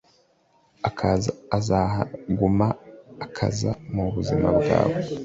akaza 0.89 1.31
azahaguma 1.57 2.67
akaza 3.25 3.71
muzima 3.93 4.47
bwawe 4.59 4.97